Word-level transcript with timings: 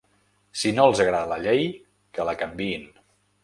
Si 0.61 0.71
no 0.77 0.87
els 0.91 1.03
agrada 1.05 1.29
la 1.33 1.39
llei, 1.45 1.63
que 2.19 2.29
la 2.33 2.37
canviïn. 2.43 2.93